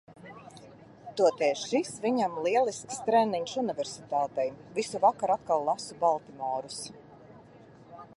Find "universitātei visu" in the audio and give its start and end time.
3.63-5.03